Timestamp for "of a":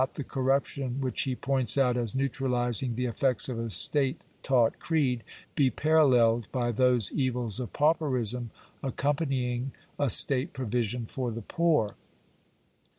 3.47-3.69